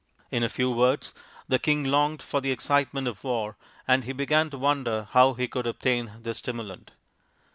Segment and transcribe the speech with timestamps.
[0.31, 1.13] In a few words,
[1.47, 3.55] the king longed for the excitement of war,
[3.87, 6.89] and he began to wonder how he could obtain this stimulant.